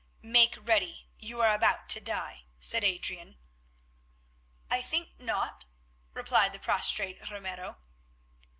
[0.23, 3.37] "Make ready, you are about to die," said Adrian.
[4.71, 5.65] "I think not,"
[6.11, 7.77] replied the prostrate Ramiro.